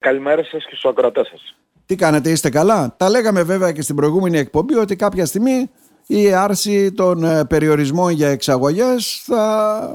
Καλημέρα 0.00 0.44
σας 0.44 0.64
και 0.64 0.74
στους 0.74 0.84
ακροατές 0.84 1.28
σας. 1.28 1.56
Τι 1.86 1.94
κάνετε, 1.94 2.30
είστε 2.30 2.50
καλά; 2.50 2.94
Τα 2.96 3.08
λέγαμε 3.08 3.42
βέβαια 3.42 3.72
και 3.72 3.82
στην 3.82 3.94
προηγούμενη 3.96 4.38
εκπομπή 4.38 4.74
ότι 4.74 4.96
κάποια 4.96 5.26
στιγμή 5.26 5.70
η 6.06 6.32
άρση 6.32 6.92
των 6.92 7.24
ε, 7.24 7.44
περιορισμών 7.44 8.12
για 8.12 8.28
εξαγωγές 8.28 9.22
θα, 9.24 9.94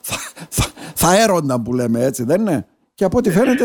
θα, 0.00 0.16
θα, 0.48 0.64
θα 0.94 1.22
έρονταν 1.22 1.62
που 1.62 1.74
λέμε 1.74 2.04
έτσι 2.04 2.24
δεν 2.24 2.40
είναι; 2.40 2.66
Και 2.96 3.04
από 3.04 3.18
ό,τι 3.18 3.30
φαίνεται... 3.30 3.64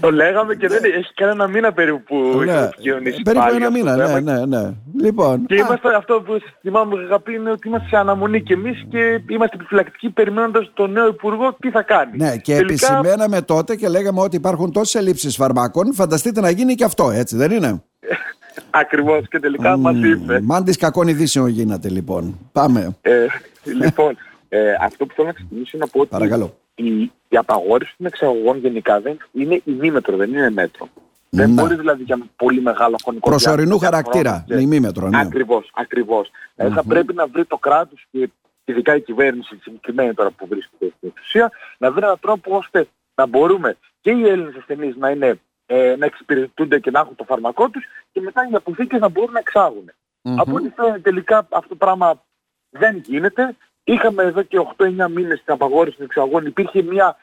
το, 0.00 0.10
λέγαμε 0.10 0.54
και 0.54 0.68
δεν 0.68 0.84
έχει 0.84 1.14
κανένα 1.14 1.48
μήνα 1.48 1.72
περίπου 1.72 2.02
που 2.04 2.38
ναι, 2.38 2.68
έχει 3.04 3.22
Περίπου 3.22 3.54
ένα 3.54 3.70
μήνα, 3.70 3.96
ναι, 3.96 4.20
ναι, 4.20 4.46
ναι. 4.46 4.72
Λοιπόν, 5.00 5.46
και 5.46 5.54
είμαστε, 5.54 5.94
αυτό 5.96 6.22
που 6.26 6.38
θυμάμαι 6.60 7.02
αγαπή 7.02 7.34
είναι 7.34 7.50
ότι 7.50 7.68
είμαστε 7.68 7.88
σε 7.88 7.96
αναμονή 7.96 8.42
και 8.42 8.52
εμείς 8.52 8.86
και 8.90 9.20
είμαστε 9.28 9.56
επιφυλακτικοί 9.56 10.10
περιμένοντας 10.10 10.70
τον 10.74 10.92
νέο 10.92 11.06
Υπουργό 11.06 11.56
τι 11.60 11.70
θα 11.70 11.82
κάνει. 11.82 12.16
Ναι, 12.16 12.36
και 12.36 12.54
Τελικά... 12.54 12.96
επισημέναμε 12.96 13.42
τότε 13.42 13.76
και 13.76 13.88
λέγαμε 13.88 14.20
ότι 14.20 14.36
υπάρχουν 14.36 14.72
τόσες 14.72 14.94
ελλείψεις 14.94 15.36
φαρμάκων, 15.36 15.94
φανταστείτε 15.94 16.40
να 16.40 16.50
γίνει 16.50 16.74
και 16.74 16.84
αυτό, 16.84 17.10
έτσι 17.10 17.36
δεν 17.36 17.50
είναι; 17.50 17.82
Ακριβώς 18.70 19.28
και 19.28 19.40
τελικά 19.40 19.74
mm, 19.74 19.78
μας 19.78 19.96
είπε. 19.96 20.40
Μάντης 20.42 20.76
κακών 20.76 21.08
ειδήσεων 21.08 21.48
γίνατε 21.48 21.88
λοιπόν. 21.88 22.38
Πάμε. 22.52 22.96
Ε, 23.00 23.26
λοιπόν, 23.64 24.16
ε, 24.48 24.72
αυτό 24.80 25.06
που 25.06 25.14
θέλω 25.14 25.26
να 25.26 25.32
ξεκινήσω 25.32 25.70
είναι 25.74 25.84
να 25.84 25.90
πω 25.90 26.00
ότι 26.00 26.08
Παρακαλώ 26.08 26.60
η, 26.74 27.02
η 27.28 27.36
απαγόρευση 27.36 27.94
των 27.96 28.06
εξαγωγών 28.06 28.58
γενικά 28.58 29.00
δεν 29.00 29.16
είναι 29.32 29.60
ημίμετρο, 29.64 30.16
δεν 30.16 30.30
είναι 30.30 30.50
μέτρο. 30.50 30.88
Δεν 31.28 31.48
Ναι. 31.50 31.62
μπορεί 31.62 31.74
δηλαδή 31.74 32.02
για 32.02 32.18
πολύ 32.36 32.60
μεγάλο 32.60 32.96
χρονικό 33.02 33.28
Προσωρινού 33.28 33.78
διάστημα 33.78 33.90
χαρακτήρα, 33.90 34.44
να 34.48 34.56
με 34.56 34.62
ημίμετρο. 34.62 35.08
Ναι. 35.08 35.20
Ακριβώς, 35.20 35.70
ακριβώς. 35.74 36.30
Δηλαδή 36.54 36.74
θα 36.74 36.84
πρέπει 36.84 37.14
να 37.14 37.26
βρει 37.26 37.44
το 37.44 37.56
κράτος 37.58 38.06
και 38.10 38.30
ειδικά 38.64 38.94
η 38.96 39.00
κυβέρνηση 39.00 39.58
συγκεκριμένη 39.62 40.14
τώρα 40.14 40.30
που 40.30 40.46
βρίσκεται 40.46 40.92
στην 40.96 41.08
εξουσία 41.08 41.50
να 41.78 41.90
βρει 41.92 42.04
έναν 42.04 42.18
τρόπο 42.20 42.56
ώστε 42.56 42.88
να 43.14 43.26
μπορούμε 43.26 43.76
και 44.00 44.10
οι 44.10 44.28
Έλληνες 44.28 44.54
ασθενείς 44.56 44.96
να, 44.96 45.10
είναι, 45.10 45.40
ε, 45.66 45.94
να 45.98 46.06
εξυπηρετούνται 46.06 46.78
και 46.78 46.90
να 46.90 47.00
έχουν 47.00 47.14
το 47.16 47.24
φαρμακό 47.24 47.68
τους 47.68 47.84
και 48.12 48.20
μετά 48.20 48.48
οι 48.50 48.54
αποθήκες 48.54 49.00
να 49.00 49.08
μπορούν 49.08 49.32
να 49.32 49.38
εξάγουν. 49.38 49.90
Μμμ. 50.22 50.40
Από 50.40 50.54
ό,τι 50.54 50.68
φαίνεται 50.68 50.98
τελικά 50.98 51.46
αυτό 51.50 51.68
το 51.68 51.74
πράγμα 51.74 52.22
δεν 52.70 52.96
γίνεται. 52.96 53.56
Είχαμε 53.84 54.22
εδώ 54.22 54.42
και 54.42 54.58
8-9 54.76 54.86
μήνες 55.10 55.42
την 55.44 55.52
απαγόρευση 55.52 55.96
των 55.96 56.06
εξαγών. 56.06 56.46
Υπήρχε 56.46 56.82
μια 56.82 57.16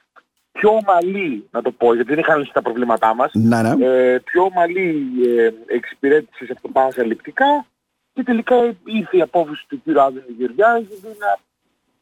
πιο 0.52 0.70
ομαλή, 0.70 1.48
να 1.52 1.62
το 1.62 1.72
πω, 1.72 1.94
γιατί 1.94 2.10
δεν 2.10 2.20
είχαν 2.20 2.40
λύσει 2.40 2.54
τα 2.54 2.62
προβλήματά 2.62 3.16
μας, 3.16 3.32
Ναι, 3.34 3.62
ναι. 3.62 3.86
ε, 3.86 4.20
πιο 4.20 4.44
ομαλή 4.44 5.10
ε, 5.38 5.52
εξυπηρέτηση 5.76 6.46
σε 6.46 6.52
αυτό 6.52 6.68
πάνω 6.68 6.90
ελλειπτικά 6.96 7.66
και 8.14 8.24
τελικά 8.24 8.56
ήρθε 8.86 9.18
η 9.18 9.22
απόφαση 9.22 9.66
του 9.68 9.82
κ. 9.86 9.98
Άδωνη 9.98 10.36
Γεωργιάδης 10.38 11.02
να 11.04 11.38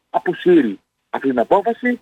αποσύρει 0.10 0.80
αυτή 1.10 1.30
την 1.30 1.40
απόφαση. 1.40 2.02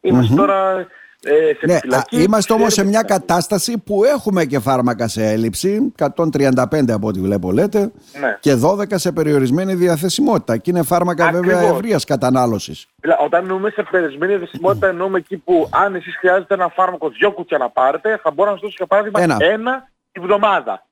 Είμαστε 0.00 0.34
τώρα 0.34 0.86
ε, 1.24 1.30
σε 1.30 1.66
Ναι, 1.66 1.72
επιφυλακή. 1.72 2.16
α, 2.16 2.20
είμαστε 2.20 2.52
όμως 2.52 2.64
σε 2.66 2.70
Ξέρουμε 2.80 2.90
μια 2.92 3.02
τι 3.04 3.12
θα 3.12 3.18
κατάσταση 3.18 3.78
που 3.78 4.04
έχουμε 4.04 4.44
και 4.44 4.58
φάρμακα 4.58 5.08
σε 5.08 5.30
έλλειψη, 5.30 5.92
135 5.98 6.92
από 6.92 7.06
ό,τι 7.08 7.20
βλέπω 7.20 7.52
λέτε, 7.52 7.80
Ναι. 8.20 8.36
και 8.40 8.54
12 8.54 8.98
σε 8.98 9.12
περιορισμένη 9.12 9.74
διαθεσιμότητα. 9.74 10.56
Και 10.56 10.70
είναι 10.70 10.82
φάρμακα 10.82 11.30
βέβαια 11.30 11.56
Ακριβώς. 11.56 11.76
ευρείας 11.76 12.04
κατανάλωσης. 12.04 12.86
Δηλαδή, 13.00 13.24
όταν 13.24 13.40
εννοούμε 13.42 13.70
σε 13.70 13.82
περισμένη 13.90 14.36
δεσιμότητα, 14.36 14.86
εννοούμε 14.88 15.18
εκεί 15.18 15.36
που 15.36 15.68
αν 15.70 15.94
εσείς 15.94 16.16
χρειάζεται 16.16 16.54
ένα 16.54 16.68
φάρμακο 16.68 17.08
δυο 17.08 17.32
κουτιά 17.32 17.58
να 17.58 17.68
πάρετε, 17.70 18.20
θα 18.22 18.30
μπορώ 18.30 18.48
να 18.50 18.54
σας 18.56 18.62
δώσω 18.62 18.74
για 18.76 18.86
παράδειγμα 18.86 19.22
Ένα. 19.22 19.36
ένα, 19.40 19.88
τη 20.12 20.20
βδομάδα. 20.20 20.84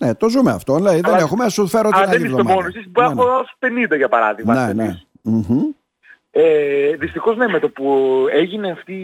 Ναι, 0.00 0.14
το 0.14 0.28
ζούμε 0.28 0.50
αυτό. 0.50 0.74
Δηλαδή, 0.74 1.00
δεν 1.00 1.10
Αλλά- 1.14 1.18
έχουμε, 1.22 1.48
σου 1.48 1.66
φέρω 1.66 1.88
την 1.88 1.98
Αν 1.98 2.02
άλλη 2.02 2.10
δεν 2.10 2.20
είστε 2.24 2.30
εβδομάδα. 2.40 2.54
μόνοι 2.62 2.72
εσείς, 2.76 2.90
μπορεί 2.90 3.06
να 3.08 3.14
Ναι, 3.14 3.20
έχω 3.20 3.30
δώσει 3.30 3.54
50 3.58 3.96
για 3.96 4.08
παράδειγμα. 4.08 4.54
ναι. 4.54 4.60
ναι, 4.60 4.66
ασθενείς. 4.82 5.06
ναι. 5.22 5.32
Μμμ. 5.32 5.60
Ε, 6.34 6.96
δυστυχώς 6.96 7.36
ναι, 7.36 7.48
με 7.48 7.58
το 7.58 7.68
που 7.68 8.16
έγινε 8.32 8.70
αυτή, 8.70 8.94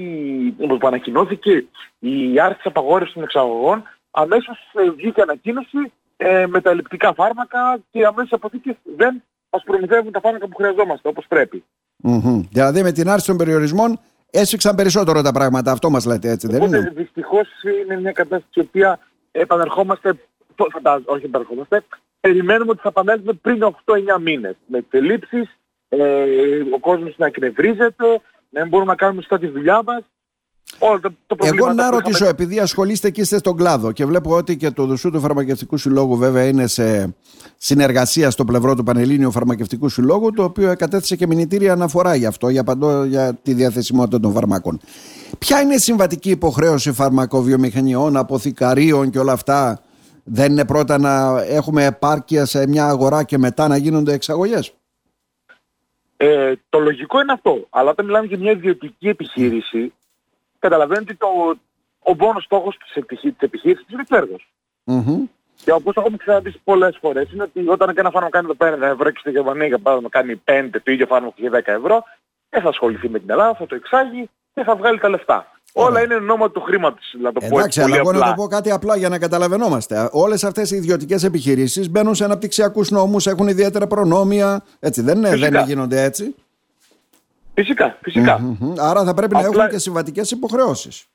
με 0.59 0.67
το 0.67 0.77
που 0.77 0.87
ανακοινώθηκε 0.87 1.65
η 1.99 2.41
άρση 2.41 2.57
της 2.57 2.67
απαγόρευσης 2.67 3.15
των 3.15 3.23
εξαγωγών, 3.23 3.83
αμέσως 4.11 4.59
ε, 4.75 4.91
βγήκε 4.91 5.21
ανακοίνωση 5.23 5.93
ε, 6.17 6.47
με 6.47 6.61
τα 6.61 6.71
ελλειπτικά 6.71 7.15
φάρμακα 7.15 7.79
και 7.91 8.05
αμέσως 8.07 8.31
οι 8.31 8.35
αποθήκες 8.35 8.75
δεν 8.97 9.23
μας 9.51 9.63
προμηθεύουν 9.65 10.13
τα 10.13 10.21
φάρμακα 10.21 10.47
που 10.49 10.57
χρειαζόμαστε 10.57 11.09
όπως 11.09 11.25
πρέπει. 11.29 11.65
Μμμ. 11.97 12.43
Δηλαδή 12.51 12.83
με 12.83 12.93
την 12.93 13.09
άρση 13.09 13.27
των 13.27 13.37
περιορισμών 13.37 14.01
έσφιξαν 14.31 14.75
περισσότερο 14.75 15.23
τα 15.23 15.33
πράγματα. 15.33 15.73
Αυτό 15.73 15.91
μας 15.91 16.07
λέτε 16.07 16.31
έτσι, 16.31 16.47
δεν 16.47 16.63
Οπότε 16.63 16.77
είναι; 16.77 16.93
δυστυχώς 16.97 17.49
είναι 17.85 18.01
μια 18.01 18.13
κατάσταση 18.13 18.53
η 18.55 18.61
οποία 18.61 18.99
επανερχόμαστε, 19.33 20.15
το- 20.55 20.67
φαντάζομαι, 20.73 21.05
όχι 21.07 21.25
επανερχόμαστε, 21.25 21.85
περιμένουμε 22.21 22.71
ότι 22.71 22.81
θα 22.81 22.89
επανέλθουμε 22.89 23.33
πριν 23.33 23.63
8-9 23.63 24.19
μήνες. 24.21 24.57
Με 24.67 24.79
τις 24.83 25.01
ελλείψεις, 25.01 25.59
ε, 25.89 25.99
ο 26.75 26.79
κόσμος 26.81 27.15
να 27.17 27.27
εκνευρίζεται, 27.27 28.07
να 28.51 28.61
μην 28.61 28.69
μπορούμε 28.69 28.91
να 28.91 28.97
κάνουμε 28.97 29.21
σωστά 29.21 29.39
τη 29.39 29.47
δουλειά 29.47 29.83
μας. 29.85 30.03
Όλα 30.79 31.01
τα, 31.01 31.09
το 31.27 31.37
Εγώ 31.41 31.55
προβλήματα 31.55 31.75
να 31.83 31.89
που 31.89 31.95
ρωτήσω, 31.95 32.25
είχαμε- 32.25 32.41
επειδή 32.41 32.59
ασχολείστε 32.61 33.11
και 33.11 33.21
είστε 33.21 33.39
στον 33.39 33.57
κλάδο 33.57 33.93
και 33.93 34.05
βλέπω 34.05 34.37
ότι 34.37 34.57
και 34.57 34.71
το 34.71 34.87
Δουσού 34.87 35.11
του 35.11 35.21
Φαρμακευτικού 35.21 35.77
Συλλόγου 35.77 36.17
βέβαια 36.17 36.45
είναι 36.45 36.67
σε 36.67 37.15
συνεργασία 37.57 38.31
στο 38.31 38.45
πλευρό 38.45 38.75
του 38.75 38.83
Πανελλήνιου 38.83 39.31
Φαρμακευτικού 39.31 39.89
Συλλόγου, 39.89 40.33
το 40.33 40.45
οποίο 40.45 40.75
κατέθεσε 40.77 41.17
και 41.17 41.27
μηνυτήρια 41.27 41.73
αναφορά 41.73 42.15
γι' 42.15 42.27
αυτό, 42.27 42.49
για, 42.49 42.65
παντό, 42.65 43.05
για 43.05 43.35
τη 43.43 43.53
διαθεσιμότητα 43.55 44.21
των 44.21 44.33
φαρμάκων. 44.33 44.81
Ποια 45.39 45.61
είναι 45.61 45.75
η 45.75 45.79
συμβατική 45.79 46.31
υποχρέωση 46.31 46.93
φαρμακοβιομηχανιών, 46.93 48.17
αποθηκαρίων 48.17 49.11
και 49.11 49.19
όλα 49.19 49.33
αυτά, 49.33 49.81
δεν 50.25 50.53
είναι 50.53 50.65
πρώτα 50.65 50.99
να 50.99 51.43
έχουμε 51.49 51.85
επάρκεια 51.85 52.45
σε 52.45 52.67
μια 52.69 52.87
αγορά 52.87 53.23
και 53.23 53.39
μετά 53.39 53.69
να 53.69 53.77
γίνονται 53.77 54.13
εξαγωγές; 54.13 54.73
Ε, 56.21 56.53
το 56.69 56.79
λογικό 56.79 57.21
είναι 57.21 57.33
αυτό. 57.33 57.67
Αλλά 57.71 57.91
όταν 57.91 58.07
μιλάμε 58.07 58.27
για 58.27 58.39
μια 58.39 58.51
ιδιωτική 58.51 59.09
επιχείρηση, 59.09 59.93
καταλαβαίνετε 60.59 61.13
ότι 61.13 61.17
το, 61.17 61.61
ο 61.99 62.15
μόνος 62.15 62.45
στόχος 62.45 62.77
της, 62.77 62.95
επιχεί, 62.95 63.33
της 63.33 63.41
επιχείρησης 63.41 63.87
είναι 63.89 64.05
το 64.05 64.15
κέρδος. 64.15 64.53
Μμμ. 64.85 65.25
Και 65.65 65.73
όπως 65.73 65.97
έχουμε 65.97 66.17
ξαναδεί 66.17 66.55
πολλές 66.65 66.99
φορές 67.01 67.33
είναι 67.33 67.43
ότι 67.43 67.69
όταν 67.69 67.93
ένα 67.97 68.11
φάρμακο 68.11 68.31
κάνει 68.31 68.45
εδώ 68.45 68.55
πέρα 68.55 68.77
1 68.77 68.93
ευρώ 68.93 69.11
και 69.11 69.19
στη 69.19 69.31
Γερμανία 69.31 69.67
για 69.67 69.79
παράδειγμα 69.79 70.11
κάνει 70.11 70.43
5 70.45 70.69
το 70.83 70.93
ίδιο 70.93 71.07
φάρμακο 71.07 71.35
για 71.37 71.51
10 71.51 71.63
ευρώ, 71.65 72.03
δεν 72.49 72.63
θα 72.63 72.69
ασχοληθεί 72.69 73.09
με 73.09 73.19
την 73.19 73.31
Ελλάδα, 73.31 73.55
θα 73.55 73.67
το 73.67 73.75
εξάγει 73.75 74.31
και 74.55 74.63
θα 74.63 74.77
βγάλει 74.77 74.99
τα 74.99 75.09
λεφτά. 75.09 75.58
Ωραία. 75.73 75.89
Όλα 75.91 76.03
είναι 76.03 76.19
νόμα 76.19 76.51
του 76.51 76.61
χρήματος, 76.61 77.15
να 77.21 77.33
το 77.33 77.41
πω 77.41 77.47
Εντάξει, 77.47 77.65
έτσι 77.65 77.81
αλλά 77.81 77.89
πολύ 77.89 77.99
εγώ 78.01 78.13
να 78.13 78.19
απλά. 78.19 78.31
το 78.35 78.43
πω 78.43 78.49
κάτι 78.49 78.71
απλά 78.71 78.97
για 78.97 79.09
να 79.09 79.19
καταλαβαίνόμαστε. 79.19 80.09
Όλες 80.13 80.45
αυτές 80.45 80.71
οι 80.71 80.77
ιδιωτικές 80.77 81.25
επιχειρήσεις 81.25 81.91
μπαίνουν 81.91 82.15
σε 82.15 82.25
αναπτυξιακούς 82.25 82.91
νόμους, 82.91 83.27
έχουν 83.27 83.49
ιδιαίτερα 83.49 83.87
προνόμια. 83.87 84.65
Έτσι 84.81 85.03
δεν 85.03 85.17
είναι, 85.17 85.29
Φυσικά. 85.31 85.51
δεν 85.51 85.65
γίνονται 85.67 86.03
έτσι. 86.03 86.35
Φυσικά, 87.55 87.99
φυσικά. 88.03 88.39
Μμμ. 88.41 88.75
Άρα 88.79 89.05
θα 89.05 89.15
πρέπει 89.15 89.35
να 89.35 89.39
Απλά- 89.41 89.51
έχουν 89.65 89.69
και 89.71 89.79
συμβατικές 89.79 90.31
υποχρεώσεις. 90.31 91.07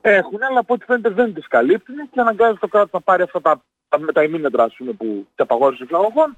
Έχουν, 0.00 0.38
αλλά 0.50 0.60
από 0.60 0.74
ό,τι 0.74 0.84
φαίνεται 0.84 1.08
δεν 1.08 1.34
τις 1.34 1.48
καλύπτουν 1.48 1.94
και 2.10 2.20
αναγκάζει 2.20 2.56
το 2.58 2.68
κράτος 2.68 2.90
να 2.92 3.00
πάρει 3.00 3.22
αυτά 3.22 3.40
τα, 3.40 3.62
τα, 3.88 3.98
με 3.98 4.12
τα 4.12 4.22
ημίμετρα 4.22 4.64
ας 4.64 4.74
πούμε, 4.78 4.92
που 4.92 5.26
τα 5.34 5.42
απαγόρευσης 5.42 5.86
φλαγωγών. 5.88 6.36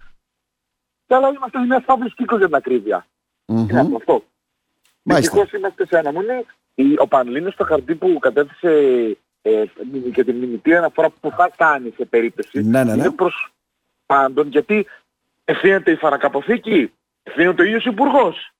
Και 1.06 1.14
αλλά 1.14 1.28
είμαστε 1.28 1.58
σε 1.58 1.64
μια 1.64 1.82
φαύλος 1.86 2.14
κύκλος 2.14 2.38
για 2.38 2.46
την 2.48 2.56
ακρίβεια. 2.56 3.06
Είναι 3.46 3.80
αυτό. 3.96 4.22
Αυτό. 5.04 5.12
Μάλιστα. 5.12 5.34
Δυστυχώς 5.36 5.52
είμαστε 5.60 5.86
σε 5.86 5.98
αναμονή. 5.98 6.46
Η- 6.74 6.98
Ο 6.98 7.08
Πανελλήνιος 7.08 7.52
στο 7.54 7.64
χαρτί 7.64 7.94
που 7.94 8.18
κατέθεσε 8.20 8.70
ε, 9.42 9.64
και 10.12 10.24
την 10.24 10.36
μηνυτή 10.36 10.74
αναφορά 10.76 11.10
που 11.20 11.30
θα 11.36 11.50
κάνει 11.56 11.92
σε 11.96 12.04
περίπτωση 12.04 12.62
Ναι, 12.62 12.84
ναι, 12.84 12.94
ναι. 12.94 13.02
είναι 13.02 13.10
προς 13.10 13.52
πάντων 14.06 14.48
γιατί 14.48 14.86
ευθύνεται 15.44 15.90
η 15.90 15.96
φαρακαποθήκη, 15.96 16.92
ευθύνεται 17.22 17.62
ο 17.62 17.64
ίδιος 17.64 17.86
ο 17.86 17.90
Υπουργός. 17.90 18.52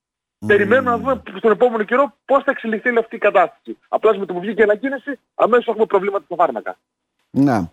Περιμένουμε 0.47 0.89
να 0.89 0.97
δούμε 0.97 1.21
στον 1.37 1.51
επόμενο 1.51 1.83
καιρό 1.83 2.15
πώς 2.25 2.43
θα 2.43 2.51
εξελιχθεί 2.51 2.89
όλη 2.89 2.97
αυτή 2.99 3.15
η 3.15 3.19
κατάσταση. 3.19 3.77
Απλά 3.87 4.17
με 4.17 4.25
το 4.25 4.33
που 4.33 4.39
βγήκε 4.39 4.59
η 4.61 4.63
ανακοίνωση, 4.63 5.19
αμέσως 5.35 5.67
έχουμε 5.67 5.85
προβλήματα 5.85 6.23
στα 6.25 6.35
φάρμακα. 6.35 6.77
Να. 7.29 7.71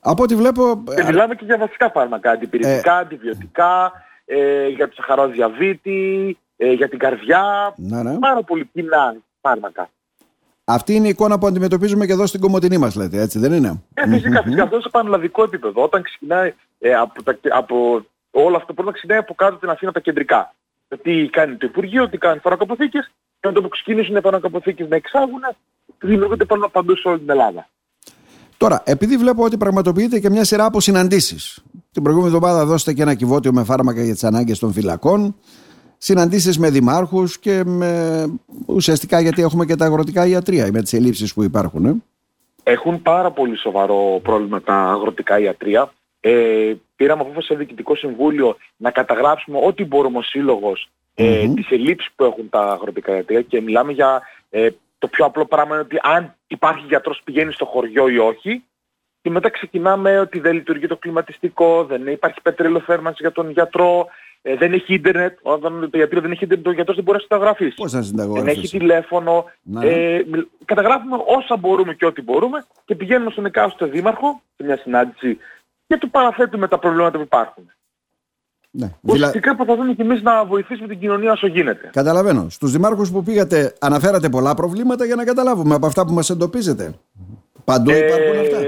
Από 0.00 0.22
ό,τι 0.22 0.34
βλέπω. 0.36 0.82
Και 0.96 1.04
μιλάμε 1.04 1.34
και 1.34 1.44
για 1.44 1.58
βασικά 1.58 1.90
φάρμακα, 1.90 2.30
αντιπηρετικά, 2.30 2.94
Ε. 2.96 3.00
αντιβιωτικά, 3.00 3.92
ε, 4.24 4.66
για 4.68 4.88
το 4.88 4.94
σαχαρό 4.94 5.26
διαβήτη, 5.28 6.38
ε, 6.56 6.72
για 6.72 6.88
την 6.88 6.98
καρδιά, 6.98 7.74
Ναι, 7.76 8.02
ναι. 8.02 8.18
πάρα 8.18 8.42
πολύ 8.42 8.70
κοινά 8.72 9.16
φάρμακα. 9.40 9.90
Αυτή 10.64 10.94
είναι 10.94 11.06
η 11.06 11.10
εικόνα 11.10 11.38
που 11.38 11.46
αντιμετωπίζουμε 11.46 12.06
και 12.06 12.12
εδώ 12.12 12.26
στην 12.26 12.40
Κομωτινή 12.40 12.78
μας, 12.78 12.94
λέτε, 12.94 13.20
έτσι 13.20 13.38
δεν 13.38 13.52
είναι; 13.52 13.82
Ε, 13.94 14.08
φυσικά, 14.08 14.42
φυσικά, 14.42 14.62
αυτό 14.62 14.80
σε 14.80 14.88
πανελλαδικό 14.88 15.42
επίπεδο. 15.42 15.82
Όταν 15.82 16.02
ξεκινάει 16.02 16.54
ε, 16.78 16.94
από, 16.94 17.22
τα, 17.22 17.38
από 17.50 18.06
όλο 18.30 18.56
αυτό 18.56 18.72
πρέπει 18.72 18.88
να 18.88 18.92
ξεκινάει 18.92 19.18
από 19.18 19.34
κάτω 19.34 19.56
την 19.56 19.68
Αθήνα 19.68 19.92
τα 19.92 20.00
κεντρικά. 20.00 20.54
Τι 21.02 21.28
κάνει 21.28 21.56
το 21.56 21.66
Υπουργείο, 21.66 22.08
τι 22.08 22.18
κάνουν 22.18 22.36
οι 22.36 22.40
φαρμακοποθήκες 22.40 23.10
και 23.40 23.48
με 23.48 23.52
το 23.52 23.62
που 23.62 23.68
ξεκινήσουν 23.68 24.16
οι 24.16 24.20
φαρμακοποθήκες 24.20 24.88
να 24.88 24.96
εξάγουν, 24.96 25.40
δημιουργούνται 25.98 26.44
πάνω 26.44 26.68
παντού 26.68 26.96
σε 26.96 27.08
όλη 27.08 27.18
την 27.18 27.30
Ελλάδα. 27.30 27.68
Τώρα, 28.56 28.82
επειδή 28.84 29.16
βλέπω 29.16 29.44
ότι 29.44 29.56
πραγματοποιείται 29.56 30.18
και 30.18 30.30
μια 30.30 30.44
σειρά 30.44 30.64
από 30.64 30.80
συναντήσεις. 30.80 31.62
Την 31.92 32.02
προηγούμενη 32.02 32.34
εβδομάδα 32.34 32.64
δώσετε 32.64 32.92
και 32.92 33.02
ένα 33.02 33.14
κυβότιο 33.14 33.52
με 33.52 33.64
φάρμακα 33.64 34.02
για 34.02 34.12
τις 34.12 34.24
ανάγκες 34.24 34.58
των 34.58 34.72
φυλακών. 34.72 35.36
Συναντήσεις 35.98 36.58
με 36.58 36.70
δημάρχους 36.70 37.38
και 37.38 37.64
με... 37.64 38.24
ουσιαστικά 38.66 39.20
γιατί 39.20 39.42
έχουμε 39.42 39.64
και 39.64 39.76
τα 39.76 39.84
αγροτικά 39.84 40.26
ιατρία 40.26 40.68
με 40.72 40.82
τις 40.82 40.92
ελλείψεις 40.92 41.34
που 41.34 41.42
υπάρχουν. 41.42 41.86
Ε. 41.86 41.94
Έχουν 42.62 43.02
πάρα 43.02 43.30
πολύ 43.30 43.56
σοβαρό 43.56 44.20
πρόβλημα 44.22 44.60
τα 44.60 44.74
αγροτικά 44.74 45.38
ιατρία. 45.38 45.92
Ε, 46.20 46.72
πήραμε 46.96 47.22
απόφαση 47.22 47.46
σε 47.46 47.54
διοικητικό 47.54 47.94
συμβούλιο 47.94 48.56
να 48.76 48.90
καταγράψουμε 48.90 49.58
ό,τι 49.62 49.84
μπορούμε 49.84 50.18
ο 50.18 50.22
σύλλογος 50.22 50.90
ε, 51.14 51.44
Μμμ. 51.46 51.54
τις 51.54 51.70
ελλείψεις 51.70 52.10
που 52.16 52.24
έχουν 52.24 52.48
τα 52.48 52.72
αγροτικά 52.72 53.14
ιατρία 53.14 53.42
και 53.42 53.60
μιλάμε 53.60 53.92
για 53.92 54.22
ε, 54.50 54.68
Το 54.98 55.08
πιο 55.08 55.24
απλό 55.24 55.44
πράγμα 55.44 55.74
είναι 55.74 55.84
ότι 55.84 55.96
αν 56.02 56.34
υπάρχει 56.46 56.84
γιατρός 56.88 57.20
πηγαίνει 57.24 57.52
στο 57.52 57.64
χωριό 57.64 58.08
ή 58.08 58.18
όχι 58.18 58.64
και 59.26 59.30
μετά 59.30 59.50
ξεκινάμε 59.50 60.18
ότι 60.18 60.38
δεν 60.40 60.54
λειτουργεί 60.54 60.86
το 60.86 60.96
κλιματιστικό, 60.96 61.84
δεν 61.84 62.06
υπάρχει 62.06 62.40
πετρελοθέρμανση 62.42 63.18
για 63.20 63.32
τον 63.32 63.50
γιατρό, 63.50 64.06
ε, 64.48 64.56
δεν 64.56 64.72
έχει 64.72 64.94
ίντερνετ. 64.94 65.38
Όταν 65.42 65.88
το 65.90 65.96
γιατρό 65.96 66.20
δεν 66.20 66.30
έχει 66.30 66.44
ίντερνετ, 66.44 66.66
ο 66.66 66.72
γιατρός 66.72 66.96
δεν 66.96 67.04
μπορεί 67.04 67.16
να 67.16 67.22
συνταγραφεί. 67.22 67.74
Πώς 67.74 67.92
να 67.92 68.26
Δεν 68.26 68.46
έχει 68.46 68.68
τηλέφωνο. 68.68 69.44
Ναι. 69.62 69.86
Ε, 69.86 70.24
καταγράφουμε 70.64 71.16
όσα 71.26 71.56
μπορούμε 71.56 71.94
και 71.94 72.06
ό,τι 72.06 72.22
μπορούμε 72.22 72.64
και 72.84 72.94
πηγαίνουμε 72.94 73.30
στον 73.30 73.46
εκάστοτε 73.46 73.90
δήμαρχο 73.90 74.42
σε 74.56 74.64
μια 74.64 74.76
συνάντηση 74.76 75.38
και 75.86 75.96
του 75.96 76.10
παραθέτουμε 76.10 76.68
τα 76.68 76.78
προβλήματα 76.78 77.16
που 77.16 77.22
υπάρχουν. 77.22 77.70
Ναι. 78.70 78.86
Δηλα... 79.00 79.14
Ουσιαστικά 79.14 79.56
προσπαθούμε 79.56 79.92
και 79.92 80.02
εμείς 80.02 80.22
να 80.22 80.44
βοηθήσουμε 80.44 80.88
την 80.88 80.98
κοινωνία 80.98 81.32
όσο 81.32 81.46
γίνεται. 81.46 81.90
Καταλαβαίνω. 81.92 82.46
Στους 82.50 82.72
δημάρχους 82.72 83.10
που 83.10 83.22
πήγατε 83.22 83.72
αναφέρατε 83.80 84.28
πολλά 84.28 84.54
προβλήματα 84.54 85.04
για 85.04 85.14
να 85.14 85.24
καταλάβουμε 85.24 85.74
από 85.74 85.86
αυτά 85.86 86.06
που 86.06 86.12
μας 86.12 86.30
εντοπίζετε. 86.30 86.94
Παντού 87.64 87.90
υπάρχουν 87.90 88.38
αυτά. 88.40 88.58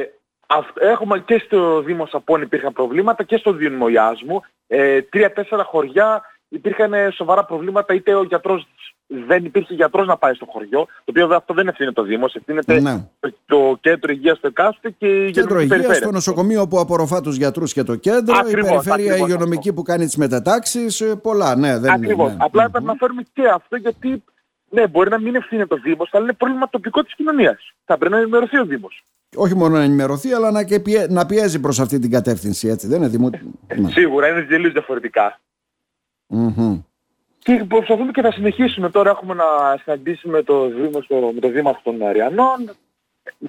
Ε, 0.81 0.87
Έχουμε 0.89 1.19
και 1.19 1.43
στο 1.47 1.81
Δήμο 1.81 2.07
Σαπών 2.07 2.43
υπήρχαν 2.43 2.73
προβλήματα 2.73 3.23
και 3.23 3.37
στο 3.37 3.53
Δήμο 3.53 3.87
μου. 4.27 4.43
Ε, 4.67 5.03
Τρία-τέσσερα 5.03 5.65
χωριά 5.65 6.23
υπήρχαν 6.49 6.93
σοβαρά 7.13 7.45
προβλήματα 7.45 7.95
είτε 7.95 8.15
ο 8.15 8.23
γιατρός 8.23 8.67
δεν 9.07 9.45
υπήρχε 9.45 9.75
γιατρός 9.75 10.07
να 10.07 10.17
πάει 10.17 10.35
στο 10.35 10.47
χωριό, 10.49 10.87
το 10.87 11.05
οποίο 11.05 11.29
αυτό 11.35 11.55
δεν 11.55 11.69
ευθύνεται 11.69 12.01
το 12.01 12.03
Δήμο, 12.03 12.29
ευθύνεται 12.33 12.81
ναι. 12.81 13.09
το 13.47 13.79
κέντρο 13.81 14.13
υγείας 14.13 14.39
του 14.41 14.47
εκάστοτε 14.47 14.91
και 14.99 15.27
η 15.27 15.31
κέντρο 15.31 15.61
υγείας, 15.61 15.99
το 15.99 16.11
νοσοκομείο 16.11 16.69
που 16.69 16.79
απορροφά 16.79 17.21
τους 17.21 17.37
γιατρούς 17.37 17.73
και 17.73 17.83
το 17.83 17.97
κέντρο, 17.97 18.37
ακριβώς, 18.37 18.71
η 18.71 18.73
περιφέρεια 18.73 19.13
ακριβώς, 19.13 19.29
υγειονομική 19.29 19.73
που 19.73 19.83
κάνει 19.83 20.05
τις 20.05 20.17
μετατάξεις, 20.17 21.01
ε, 21.01 21.17
πολλά, 21.17 21.57
ναι. 21.57 21.79
Δεν 21.79 21.93
ακριβώς. 21.93 22.31
Ναι. 22.31 22.37
Απλά 22.41 22.71
mm-hmm. 22.71 22.83
να 22.83 22.95
φέρουμε 22.95 23.23
και 23.33 23.49
αυτό 23.49 23.77
γιατί 23.77 24.23
ναι, 24.71 24.87
μπορεί 24.87 25.11
να 25.11 25.21
μην 25.21 25.35
ευθύνεται 25.35 25.75
το 25.75 25.81
Δήμος, 25.83 26.09
αλλά 26.13 26.25
είναι 26.25 26.33
πρόβλημα 26.33 26.69
τοπικό 26.69 27.03
της 27.03 27.15
κοινωνίας. 27.15 27.73
Θα 27.85 27.99
πρέπει 27.99 28.13
να 28.15 28.21
ενημερωθεί 28.21 28.59
ο 28.59 28.65
Δήμος 28.65 29.05
όχι 29.37 29.55
μόνο 29.55 29.77
να 29.77 29.83
ενημερωθεί, 29.83 30.33
αλλά 30.33 30.51
να, 30.51 30.65
και 30.65 30.81
πιέ, 30.81 31.07
να 31.07 31.27
πιέζει 31.27 31.61
προς 31.61 31.81
αυτή 31.81 31.99
την 31.99 32.11
κατεύθυνση, 32.11 32.69
έτσι, 32.69 32.87
δεν 32.87 32.99
είναι 32.99 33.09
δημο... 33.09 33.31
Ναι. 33.77 33.91
Σίγουρα, 33.91 34.29
είναι 34.29 34.43
τελείως 34.43 34.73
διαφορετικά. 34.73 35.41
Mm-hmm. 36.29 36.83
Και 37.39 37.65
προσπαθούμε 37.69 38.11
και 38.11 38.23
θα 38.23 38.33
συνεχίσουμε. 38.33 38.91
Τώρα 38.91 39.11
έχουμε 39.11 39.35
να 39.35 39.45
συναντήσουμε 39.83 40.43
το 40.43 40.69
Δήμο 40.69 41.01
στο, 41.03 41.31
με 41.35 41.41
το 41.41 41.49
Δήμαρχο 41.49 41.81
των 41.85 42.03
Αριανών, 42.03 42.71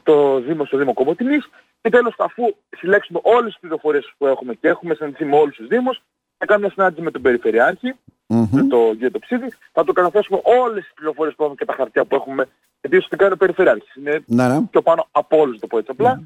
το 0.04 0.40
Δήμο 0.40 0.66
στο 0.66 0.78
Δήμο 0.78 0.94
Κομωτινής 0.94 1.50
και 1.82 1.90
τέλος 1.90 2.16
αφού 2.18 2.56
συλλέξουμε 2.78 3.20
όλες 3.24 3.52
τις 3.52 3.60
πληροφορίες 3.60 4.14
που 4.18 4.26
έχουμε 4.28 4.54
και 4.54 4.68
έχουμε 4.68 4.94
συναντηθεί 4.96 5.26
με 5.26 5.36
όλους 5.36 5.56
τους 5.56 5.68
Δήμους, 5.68 6.02
θα 6.38 6.46
κάνουμε 6.46 6.66
μια 6.66 6.76
συνάντηση 6.76 7.02
με 7.02 7.12
τον 7.12 7.22
Περιφερειάρχη, 7.22 7.94
mm-hmm. 8.28 8.48
με 8.52 8.64
τον 8.64 8.92
κύριο 8.92 9.12
Τοψίδη, 9.12 9.48
θα 9.72 9.84
του 9.84 9.94
καταθέσουμε 9.94 10.42
όλες 10.44 10.84
τις 10.84 10.94
πληροφορίες 10.94 11.36
που 11.36 11.44
έχουμε 11.44 11.58
και 11.58 11.66
τα 11.66 11.74
χαρτιά 11.74 12.06
που 12.06 12.16
έχουμε 12.16 12.48
γιατί 12.82 12.96
ουσιαστικά 12.96 13.24
κάνει 13.24 13.34
ο 13.34 13.38
Περιφερειάρχης. 13.38 13.96
Είναι 13.96 14.24
ναι, 14.26 14.48
ναι. 14.48 14.62
πιο 14.62 14.82
πάνω 14.82 15.08
από 15.12 15.38
όλους 15.38 15.60
το 15.60 15.68
πω 15.68 15.78
έτσι 15.78 15.92
απλά. 15.92 16.16
Ναι. 16.16 16.22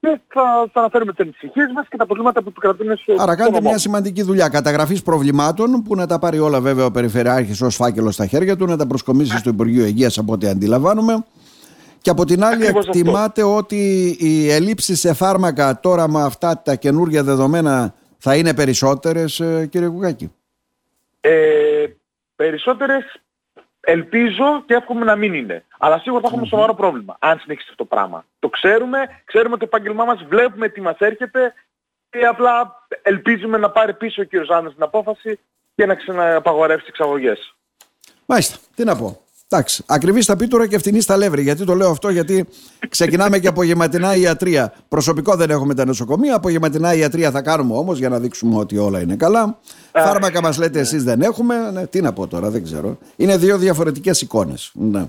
Και 0.00 0.20
θα, 0.28 0.70
θα 0.72 0.80
αναφέρουμε 0.80 1.12
τις 1.12 1.20
ανησυχίες 1.20 1.72
μας 1.74 1.86
και 1.88 1.96
τα 1.96 2.06
προβλήματα 2.06 2.42
που 2.42 2.52
κρατούν 2.52 2.96
στο 2.96 3.14
Άρα 3.18 3.36
κάνετε 3.36 3.60
μια 3.60 3.78
σημαντική 3.78 4.22
δουλειά 4.22 4.48
καταγραφής 4.48 5.02
προβλημάτων 5.02 5.82
που 5.82 5.94
να 5.94 6.06
τα 6.06 6.18
πάρει 6.18 6.38
όλα 6.38 6.60
βέβαια 6.60 6.84
ο 6.84 6.90
Περιφερειάρχης 6.90 7.60
ως 7.60 7.76
φάκελο 7.76 8.10
στα 8.10 8.26
χέρια 8.26 8.56
του, 8.56 8.66
να 8.66 8.76
τα 8.76 8.86
προσκομίσει 8.86 9.38
στο 9.38 9.50
Υπουργείο 9.50 9.84
Υγείας 9.84 10.18
από 10.18 10.32
ό,τι 10.32 10.48
αντιλαμβάνουμε. 10.48 11.24
Και 12.00 12.10
από 12.10 12.24
την 12.24 12.44
άλλη 12.44 12.62
Ακριβώς 12.62 12.86
εκτιμάτε 12.86 13.40
αυτό. 13.40 13.56
ότι 13.56 14.16
οι 14.20 14.50
ελλείψεις 14.50 15.00
σε 15.00 15.14
φάρμακα 15.14 15.80
τώρα 15.80 16.08
με 16.08 16.22
αυτά 16.22 16.62
τα 16.64 16.74
καινούργια 16.74 17.22
δεδομένα 17.22 17.94
θα 18.18 18.36
είναι 18.36 18.54
περισσότερες 18.54 19.40
ε, 19.40 19.66
κύριε 19.70 19.88
Κουκάκη; 19.88 20.32
Ε, 21.20 21.84
περισσότερες 22.36 23.20
Ελπίζω 23.84 24.62
και 24.66 24.74
εύχομαι 24.74 25.04
να 25.04 25.16
μην 25.16 25.34
είναι. 25.34 25.64
Αλλά 25.78 25.98
σίγουρα 25.98 26.20
θα 26.22 26.28
έχουμε 26.28 26.46
σοβαρό 26.46 26.74
πρόβλημα 26.74 27.16
αν 27.18 27.38
συνεχίσει 27.38 27.68
αυτό 27.70 27.84
το 27.84 27.94
πράγμα. 27.94 28.24
Το 28.38 28.48
ξέρουμε, 28.48 28.98
ξέρουμε 29.24 29.56
το 29.56 29.64
επάγγελμά 29.64 30.04
μας, 30.04 30.24
βλέπουμε 30.28 30.68
τι 30.68 30.80
μας 30.80 30.96
έρχεται 30.98 31.54
και 32.10 32.26
απλά 32.26 32.86
ελπίζουμε 33.02 33.58
να 33.58 33.70
πάρει 33.70 33.94
πίσω 33.94 34.22
ο 34.22 34.24
κύριος 34.24 34.48
Άννας 34.48 34.74
την 34.74 34.82
απόφαση 34.82 35.38
και 35.74 35.86
να 35.86 35.94
ξαναπαγορεύσει 35.94 36.80
τις 36.80 36.88
εξαγωγές. 36.88 37.54
Μάλιστα, 38.26 38.58
τι 38.74 38.84
να 38.84 38.96
πω. 38.96 39.23
Εντάξει, 39.48 39.82
ακριβή 39.86 40.20
στα 40.22 40.36
πίτουρα 40.36 40.66
και 40.66 40.78
φτηνής 40.78 41.04
στα 41.04 41.16
λεύρη. 41.16 41.42
Γιατί 41.42 41.64
το 41.64 41.74
λέω 41.74 41.90
αυτό, 41.90 42.10
Γιατί 42.10 42.46
ξεκινάμε 42.88 43.38
και 43.38 43.48
απογευματινά 43.48 44.16
ιατρία. 44.16 44.72
Προσωπικό 44.88 45.34
δεν 45.36 45.50
έχουμε 45.50 45.74
τα 45.74 45.84
νοσοκομεία. 45.84 46.34
Απογευματινά 46.34 46.94
ιατρία 46.94 47.30
θα 47.30 47.42
κάνουμε 47.42 47.76
όμως 47.76 47.98
για 47.98 48.08
να 48.08 48.18
δείξουμε 48.18 48.58
ότι 48.58 48.78
όλα 48.78 49.00
είναι 49.00 49.16
καλά. 49.16 49.58
Φάρμακα 49.92 50.40
μας 50.42 50.58
λέτε 50.58 50.80
εσείς 50.80 51.04
δεν 51.04 51.20
έχουμε. 51.20 51.70
Ναι, 51.72 51.86
τι 51.86 52.00
να 52.00 52.12
πω 52.12 52.26
τώρα, 52.26 52.50
δεν 52.50 52.62
ξέρω. 52.62 52.98
Είναι 53.16 53.36
δύο 53.36 53.58
διαφορετικές 53.58 54.20
εικόνες. 54.20 54.70
Ναι. 54.74 55.04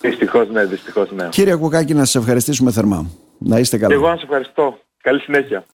Δυστυχώς, 0.00 0.48
ναι, 0.50 0.64
δυστυχώς, 0.64 1.10
ναι. 1.12 1.28
Κύριε 1.28 1.54
Κουκάκη, 1.56 1.94
να 1.94 2.04
σας 2.04 2.14
ευχαριστήσουμε 2.14 2.70
θερμά. 2.70 3.10
Να 3.38 3.58
είστε 3.58 3.76
καλά. 3.76 3.88
Και 3.88 3.94
εγώ 3.94 4.08
να 4.08 4.14
σας 4.14 4.22
ευχαριστώ. 4.22 4.78
Καλή 5.02 5.20
συνέχεια. 5.20 5.66